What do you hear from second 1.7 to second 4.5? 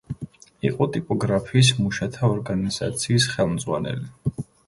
მუშათა ორგანიზაციის ხელმძღვანელი.